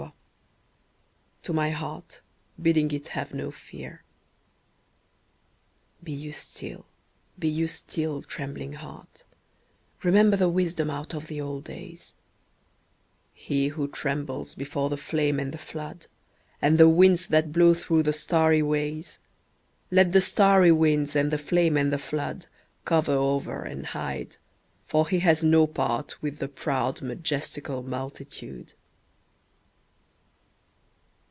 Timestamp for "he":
13.33-13.69, 25.07-25.19